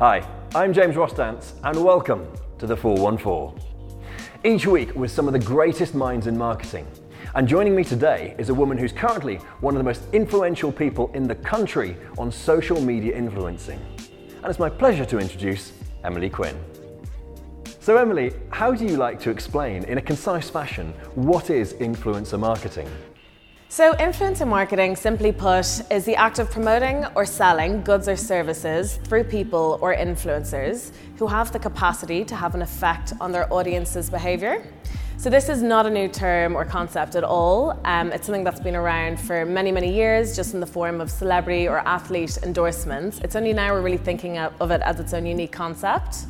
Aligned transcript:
Hi, 0.00 0.26
I'm 0.54 0.72
James 0.72 0.96
Rostance, 0.96 1.52
and 1.62 1.84
welcome 1.84 2.26
to 2.58 2.66
the 2.66 2.74
414. 2.74 3.62
Each 4.42 4.66
week 4.66 4.94
with 4.94 5.10
some 5.10 5.26
of 5.26 5.34
the 5.34 5.38
greatest 5.38 5.94
minds 5.94 6.26
in 6.26 6.38
marketing. 6.38 6.86
And 7.34 7.46
joining 7.46 7.76
me 7.76 7.84
today 7.84 8.34
is 8.38 8.48
a 8.48 8.54
woman 8.54 8.78
who's 8.78 8.92
currently 8.92 9.36
one 9.60 9.74
of 9.74 9.78
the 9.78 9.84
most 9.84 10.04
influential 10.14 10.72
people 10.72 11.10
in 11.12 11.28
the 11.28 11.34
country 11.34 11.98
on 12.16 12.32
social 12.32 12.80
media 12.80 13.14
influencing. 13.14 13.78
And 14.36 14.46
it's 14.46 14.58
my 14.58 14.70
pleasure 14.70 15.04
to 15.04 15.18
introduce 15.18 15.74
Emilie 16.02 16.30
Quinn. 16.30 16.58
So, 17.80 17.98
Emilie, 17.98 18.32
how 18.48 18.72
do 18.72 18.86
you 18.86 18.96
like 18.96 19.20
to 19.20 19.28
explain 19.28 19.84
in 19.84 19.98
a 19.98 20.02
concise 20.02 20.48
fashion 20.48 20.94
what 21.14 21.50
is 21.50 21.74
influencer 21.74 22.40
marketing? 22.40 22.88
So, 23.72 23.92
influencer 23.92 24.48
marketing, 24.48 24.96
simply 24.96 25.30
put, 25.30 25.64
is 25.92 26.04
the 26.04 26.16
act 26.16 26.40
of 26.40 26.50
promoting 26.50 27.06
or 27.14 27.24
selling 27.24 27.82
goods 27.82 28.08
or 28.08 28.16
services 28.16 28.96
through 29.04 29.22
people 29.22 29.78
or 29.80 29.94
influencers 29.94 30.90
who 31.18 31.28
have 31.28 31.52
the 31.52 31.60
capacity 31.60 32.24
to 32.24 32.34
have 32.34 32.56
an 32.56 32.62
effect 32.62 33.12
on 33.20 33.30
their 33.30 33.46
audience's 33.52 34.10
behaviour. 34.10 34.66
So, 35.18 35.30
this 35.30 35.48
is 35.48 35.62
not 35.62 35.86
a 35.86 35.90
new 35.90 36.08
term 36.08 36.56
or 36.56 36.64
concept 36.64 37.14
at 37.14 37.22
all. 37.22 37.80
Um, 37.84 38.10
it's 38.10 38.26
something 38.26 38.42
that's 38.42 38.58
been 38.58 38.74
around 38.74 39.20
for 39.20 39.46
many, 39.46 39.70
many 39.70 39.94
years, 39.94 40.34
just 40.34 40.52
in 40.52 40.58
the 40.58 40.66
form 40.66 41.00
of 41.00 41.08
celebrity 41.08 41.68
or 41.68 41.78
athlete 41.78 42.38
endorsements. 42.42 43.20
It's 43.20 43.36
only 43.36 43.52
now 43.52 43.72
we're 43.72 43.82
really 43.82 43.98
thinking 43.98 44.36
of 44.36 44.72
it 44.72 44.80
as 44.80 44.98
its 44.98 45.14
own 45.14 45.26
unique 45.26 45.52
concept. 45.52 46.26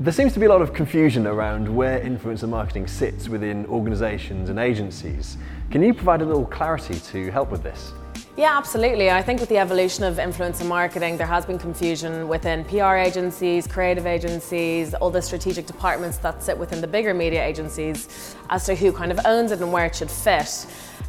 There 0.00 0.14
seems 0.14 0.32
to 0.32 0.40
be 0.40 0.46
a 0.46 0.48
lot 0.48 0.62
of 0.62 0.72
confusion 0.72 1.26
around 1.26 1.68
where 1.68 2.00
influencer 2.00 2.48
marketing 2.48 2.86
sits 2.86 3.28
within 3.28 3.66
organisations 3.66 4.48
and 4.48 4.58
agencies. 4.58 5.36
Can 5.70 5.82
you 5.82 5.92
provide 5.92 6.22
a 6.22 6.24
little 6.24 6.46
clarity 6.46 6.98
to 6.98 7.30
help 7.30 7.50
with 7.50 7.62
this? 7.62 7.92
Yeah, 8.40 8.56
absolutely. 8.56 9.10
I 9.10 9.20
think 9.20 9.38
with 9.38 9.50
the 9.50 9.58
evolution 9.58 10.02
of 10.02 10.16
influencer 10.16 10.66
marketing, 10.66 11.18
there 11.18 11.26
has 11.26 11.44
been 11.44 11.58
confusion 11.58 12.26
within 12.26 12.64
PR 12.64 12.94
agencies, 12.94 13.66
creative 13.66 14.06
agencies, 14.06 14.94
all 14.94 15.10
the 15.10 15.20
strategic 15.20 15.66
departments 15.66 16.16
that 16.16 16.42
sit 16.42 16.56
within 16.56 16.80
the 16.80 16.86
bigger 16.86 17.12
media 17.12 17.44
agencies 17.44 18.34
as 18.48 18.64
to 18.64 18.74
who 18.74 18.92
kind 18.92 19.12
of 19.12 19.20
owns 19.26 19.52
it 19.52 19.60
and 19.60 19.70
where 19.70 19.84
it 19.84 19.94
should 19.94 20.10
fit. 20.10 20.66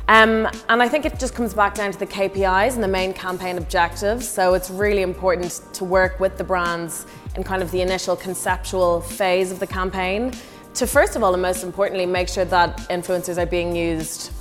Um, 0.10 0.46
and 0.68 0.84
I 0.84 0.90
think 0.90 1.06
it 1.06 1.18
just 1.20 1.34
comes 1.34 1.54
back 1.54 1.74
down 1.74 1.94
to 1.94 1.98
the 1.98 2.06
KPIs 2.06 2.74
and 2.74 2.84
the 2.84 2.90
main 2.90 3.14
campaign 3.14 3.58
objectives. 3.58 4.28
So 4.28 4.54
it's 4.54 4.70
really 4.70 5.02
important 5.02 5.62
to 5.72 5.86
work 5.86 6.20
with 6.20 6.38
the 6.38 6.44
brands 6.44 7.06
in 7.38 7.46
kind 7.46 7.64
of 7.64 7.72
the 7.72 7.80
initial 7.80 8.18
conceptual 8.18 9.00
phase 9.00 9.54
of 9.54 9.60
the 9.60 9.68
campaign 9.68 10.34
to 10.74 10.86
first 10.86 11.16
of 11.16 11.24
all 11.24 11.34
and 11.34 11.42
most 11.42 11.64
importantly 11.64 12.06
make 12.06 12.28
sure 12.28 12.46
that 12.46 12.78
influencers 12.90 13.38
are 13.38 13.46
being 13.46 13.74
used 13.74 14.32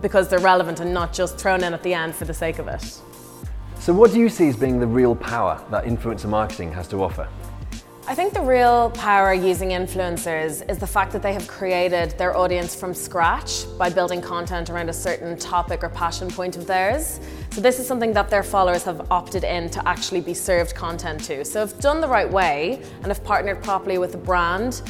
because 0.00 0.28
they're 0.28 0.38
relevant 0.38 0.80
and 0.80 0.92
not 0.92 1.12
just 1.12 1.38
thrown 1.38 1.64
in 1.64 1.74
at 1.74 1.82
the 1.82 1.94
end 1.94 2.14
for 2.14 2.24
the 2.24 2.34
sake 2.34 2.58
of 2.58 2.68
it. 2.68 3.00
So, 3.78 3.92
what 3.92 4.12
do 4.12 4.18
you 4.18 4.28
see 4.28 4.48
as 4.48 4.56
being 4.56 4.80
the 4.80 4.86
real 4.86 5.14
power 5.14 5.62
that 5.70 5.84
influencer 5.84 6.28
marketing 6.28 6.72
has 6.72 6.88
to 6.88 7.02
offer? 7.02 7.28
I 8.08 8.14
think 8.14 8.34
the 8.34 8.40
real 8.40 8.90
power 8.90 9.34
using 9.34 9.70
influencers 9.70 10.68
is 10.70 10.78
the 10.78 10.86
fact 10.86 11.12
that 11.12 11.22
they 11.22 11.32
have 11.32 11.48
created 11.48 12.16
their 12.18 12.36
audience 12.36 12.72
from 12.72 12.94
scratch 12.94 13.64
by 13.76 13.90
building 13.90 14.22
content 14.22 14.70
around 14.70 14.88
a 14.88 14.92
certain 14.92 15.36
topic 15.36 15.82
or 15.82 15.88
passion 15.88 16.28
point 16.28 16.56
of 16.56 16.68
theirs. 16.68 17.18
So, 17.50 17.60
this 17.60 17.80
is 17.80 17.86
something 17.86 18.12
that 18.12 18.30
their 18.30 18.42
followers 18.42 18.84
have 18.84 19.10
opted 19.10 19.44
in 19.44 19.70
to 19.70 19.88
actually 19.88 20.20
be 20.20 20.34
served 20.34 20.74
content 20.74 21.24
to. 21.24 21.44
So, 21.44 21.62
if 21.62 21.78
done 21.80 22.00
the 22.00 22.08
right 22.08 22.30
way 22.30 22.80
and 23.02 23.10
if 23.10 23.22
partnered 23.24 23.62
properly 23.62 23.98
with 23.98 24.14
a 24.14 24.18
brand, 24.18 24.82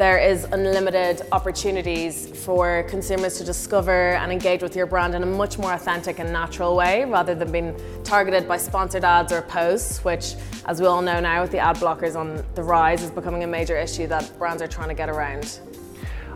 there 0.00 0.16
is 0.16 0.44
unlimited 0.44 1.20
opportunities 1.30 2.26
for 2.46 2.84
consumers 2.84 3.36
to 3.36 3.44
discover 3.44 4.12
and 4.12 4.32
engage 4.32 4.62
with 4.62 4.74
your 4.74 4.86
brand 4.86 5.14
in 5.14 5.22
a 5.22 5.26
much 5.26 5.58
more 5.58 5.74
authentic 5.74 6.18
and 6.18 6.32
natural 6.32 6.74
way 6.74 7.04
rather 7.04 7.34
than 7.34 7.52
being 7.52 7.78
targeted 8.02 8.48
by 8.48 8.56
sponsored 8.56 9.04
ads 9.04 9.30
or 9.30 9.42
posts, 9.42 10.02
which, 10.02 10.36
as 10.64 10.80
we 10.80 10.86
all 10.86 11.02
know 11.02 11.20
now, 11.20 11.42
with 11.42 11.50
the 11.50 11.58
ad 11.58 11.76
blockers 11.76 12.16
on 12.16 12.42
the 12.54 12.62
rise, 12.62 13.02
is 13.02 13.10
becoming 13.10 13.44
a 13.44 13.46
major 13.46 13.76
issue 13.76 14.06
that 14.06 14.32
brands 14.38 14.62
are 14.62 14.66
trying 14.66 14.88
to 14.88 14.94
get 14.94 15.10
around. 15.10 15.60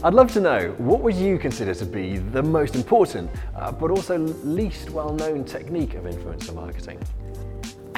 I'd 0.03 0.13
love 0.13 0.31
to 0.35 0.43
know 0.43 0.75
what 0.77 1.01
would 1.01 1.15
you 1.15 1.39
consider 1.39 1.75
to 1.75 1.87
be 1.87 2.19
the 2.19 2.43
most 2.43 2.77
important, 2.77 3.31
uh, 3.57 3.73
but 3.73 3.91
also 3.91 4.19
least 4.19 4.91
well 4.91 5.15
known 5.15 5.43
technique 5.43 5.95
of 5.95 6.05
influencer 6.05 6.55
marketing? 6.55 6.99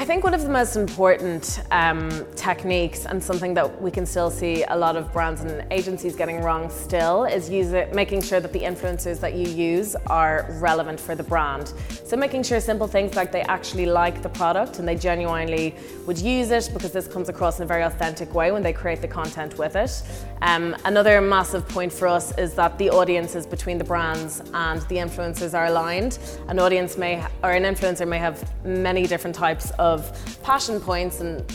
I 0.07 0.09
think 0.09 0.23
one 0.23 0.35
of 0.35 0.43
the 0.43 0.49
most 0.49 0.77
important 0.77 1.65
um, 1.73 2.25
techniques 2.37 3.07
and 3.07 3.21
something 3.21 3.55
that 3.55 3.83
we 3.83 3.91
can 3.91 4.07
still 4.07 4.31
see 4.31 4.63
a 4.69 4.77
lot 4.77 4.95
of 4.95 5.13
brands 5.13 5.41
and 5.41 5.67
agencies 5.73 6.15
getting 6.15 6.43
wrong 6.43 6.71
still 6.71 7.25
is 7.25 7.51
it, 7.51 7.93
making 7.93 8.23
sure 8.23 8.39
that 8.39 8.53
the 8.53 8.61
influencers 8.61 9.19
that 9.19 9.35
you 9.35 9.49
use 9.49 9.97
are 10.07 10.47
relevant 10.61 11.01
for 11.01 11.17
the 11.17 11.25
brand. 11.25 11.73
So 12.05 12.17
making 12.17 12.45
sure 12.45 12.61
simple 12.61 12.87
things 12.87 13.17
like 13.17 13.33
they 13.33 13.43
actually 13.43 13.87
like 13.87 14.23
the 14.23 14.29
product 14.29 14.79
and 14.79 14.87
they 14.87 14.95
genuinely 14.95 15.75
would 16.07 16.19
use 16.21 16.53
it 16.53 16.71
because 16.73 16.93
this 16.93 17.09
comes 17.09 17.29
across 17.29 17.59
in 17.59 17.65
a 17.65 17.67
very 17.67 17.83
authentic 17.83 18.33
way 18.33 18.53
when 18.53 18.63
they 18.63 18.73
create 18.73 19.03
the 19.03 19.09
content 19.09 19.59
with 19.59 19.75
it. 19.75 20.05
Um, 20.41 20.77
another 20.85 21.21
massive 21.21 21.69
point 21.69 21.93
for 21.93 22.07
us 22.07 22.31
is 22.39 22.55
that 22.55 22.79
the 22.79 22.91
audiences 22.91 23.45
between 23.45 23.77
the 23.77 23.85
brands 23.85 24.41
and 24.55 24.83
the 24.83 24.99
influencers 24.99 25.53
are 25.53 25.67
aligned. 25.67 26.21
An 26.47 26.61
audience 26.61 26.97
may 26.97 27.27
or 27.43 27.51
an 27.51 27.65
influencer 27.65 28.07
may 28.07 28.19
have 28.19 28.49
many 28.65 29.09
different 29.09 29.35
types 29.35 29.73
of 29.81 29.96
of 29.97 30.43
passion 30.43 30.81
points 30.81 31.21
and 31.21 31.49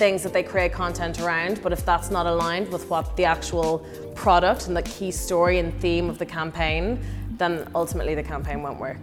things 0.00 0.22
that 0.22 0.32
they 0.32 0.42
create 0.42 0.72
content 0.72 1.20
around, 1.20 1.62
but 1.62 1.72
if 1.72 1.84
that's 1.84 2.10
not 2.10 2.26
aligned 2.26 2.68
with 2.72 2.88
what 2.88 3.16
the 3.16 3.24
actual 3.24 3.86
product 4.14 4.66
and 4.66 4.76
the 4.76 4.82
key 4.82 5.10
story 5.10 5.58
and 5.58 5.78
theme 5.80 6.08
of 6.08 6.18
the 6.18 6.26
campaign, 6.26 6.98
then 7.36 7.70
ultimately 7.74 8.14
the 8.14 8.22
campaign 8.22 8.62
won't 8.62 8.80
work. 8.80 8.98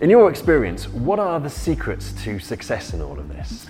In 0.00 0.08
your 0.10 0.30
experience, 0.30 0.88
what 0.88 1.18
are 1.18 1.38
the 1.38 1.50
secrets 1.50 2.12
to 2.24 2.38
success 2.38 2.94
in 2.94 3.02
all 3.02 3.18
of 3.18 3.28
this? 3.28 3.68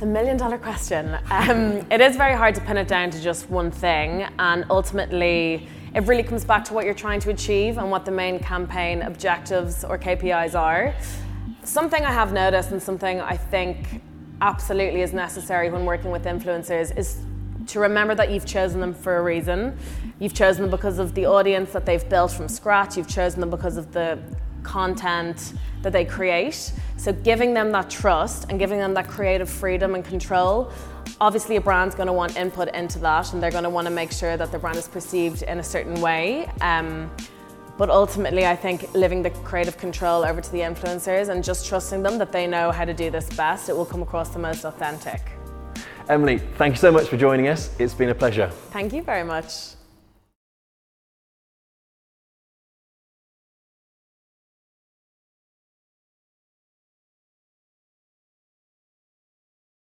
The 0.00 0.06
million 0.06 0.36
dollar 0.36 0.58
question. 0.58 1.18
Um, 1.30 1.86
it 1.90 2.00
is 2.00 2.16
very 2.16 2.36
hard 2.36 2.54
to 2.56 2.60
pin 2.60 2.76
it 2.76 2.88
down 2.88 3.10
to 3.10 3.20
just 3.20 3.50
one 3.50 3.70
thing, 3.70 4.26
and 4.38 4.64
ultimately, 4.70 5.68
it 5.94 6.02
really 6.04 6.22
comes 6.22 6.44
back 6.44 6.64
to 6.66 6.74
what 6.74 6.84
you're 6.84 6.94
trying 6.94 7.20
to 7.20 7.30
achieve 7.30 7.78
and 7.78 7.90
what 7.90 8.04
the 8.04 8.10
main 8.10 8.38
campaign 8.38 9.02
objectives 9.02 9.84
or 9.84 9.98
KPIs 9.98 10.54
are. 10.58 10.94
Something 11.64 12.04
I 12.04 12.12
have 12.12 12.32
noticed 12.32 12.70
and 12.70 12.82
something 12.82 13.20
I 13.20 13.36
think 13.36 14.02
absolutely 14.40 15.02
is 15.02 15.12
necessary 15.12 15.70
when 15.70 15.84
working 15.84 16.10
with 16.10 16.24
influencers 16.24 16.96
is 16.96 17.20
to 17.66 17.80
remember 17.80 18.14
that 18.14 18.30
you've 18.30 18.46
chosen 18.46 18.80
them 18.80 18.94
for 18.94 19.18
a 19.18 19.22
reason. 19.22 19.76
You've 20.18 20.34
chosen 20.34 20.62
them 20.62 20.70
because 20.70 20.98
of 20.98 21.14
the 21.14 21.26
audience 21.26 21.72
that 21.72 21.84
they've 21.84 22.06
built 22.08 22.32
from 22.32 22.48
scratch, 22.48 22.96
you've 22.96 23.08
chosen 23.08 23.40
them 23.40 23.50
because 23.50 23.76
of 23.76 23.92
the 23.92 24.18
content 24.62 25.54
that 25.82 25.92
they 25.92 26.04
create. 26.04 26.72
So, 26.96 27.12
giving 27.12 27.54
them 27.54 27.72
that 27.72 27.90
trust 27.90 28.46
and 28.50 28.58
giving 28.58 28.78
them 28.78 28.94
that 28.94 29.08
creative 29.08 29.48
freedom 29.48 29.94
and 29.94 30.04
control. 30.04 30.70
Obviously, 31.20 31.56
a 31.56 31.60
brand's 31.60 31.94
going 31.94 32.06
to 32.06 32.12
want 32.12 32.36
input 32.36 32.74
into 32.74 32.98
that, 33.00 33.32
and 33.32 33.42
they're 33.42 33.50
going 33.50 33.64
to 33.64 33.70
want 33.70 33.86
to 33.86 33.90
make 33.90 34.12
sure 34.12 34.36
that 34.36 34.52
the 34.52 34.58
brand 34.58 34.76
is 34.76 34.88
perceived 34.88 35.42
in 35.42 35.58
a 35.58 35.62
certain 35.62 36.00
way. 36.00 36.46
Um, 36.60 37.10
but 37.80 37.88
ultimately, 37.88 38.44
I 38.44 38.54
think 38.54 38.92
living 38.92 39.22
the 39.22 39.30
creative 39.30 39.78
control 39.78 40.22
over 40.22 40.42
to 40.42 40.52
the 40.52 40.58
influencers 40.58 41.30
and 41.30 41.42
just 41.42 41.66
trusting 41.66 42.02
them 42.02 42.18
that 42.18 42.30
they 42.30 42.46
know 42.46 42.70
how 42.70 42.84
to 42.84 42.92
do 42.92 43.10
this 43.10 43.26
best, 43.30 43.70
it 43.70 43.72
will 43.74 43.86
come 43.86 44.02
across 44.02 44.28
the 44.28 44.38
most 44.38 44.66
authentic. 44.66 45.22
Emilie, 46.06 46.40
thank 46.58 46.74
you 46.74 46.78
so 46.78 46.92
much 46.92 47.08
for 47.08 47.16
joining 47.16 47.48
us. 47.48 47.74
It's 47.78 47.94
been 47.94 48.10
a 48.10 48.14
pleasure. 48.14 48.50
Thank 48.70 48.92
you 48.92 49.00
very 49.00 49.24
much. 49.24 49.79